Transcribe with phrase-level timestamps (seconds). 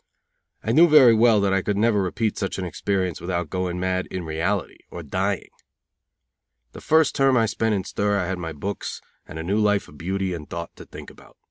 [0.63, 4.07] I knew very well that I could never repeat such an experience without going mad
[4.07, 5.49] in reality; or dying.
[6.71, 9.87] The first term I spent in stir I had my books and a new life
[9.87, 11.37] of beauty and thought to think about.